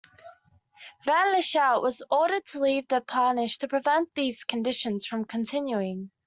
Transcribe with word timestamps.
Van 1.03 1.31
Lieshout 1.35 1.83
was 1.83 2.01
ordered 2.09 2.43
to 2.47 2.59
leave 2.59 2.87
the 2.87 3.01
parish 3.01 3.59
to 3.59 3.67
prevent 3.67 4.09
these 4.15 4.43
conditions 4.43 5.05
from 5.05 5.23
continuing. 5.25 6.09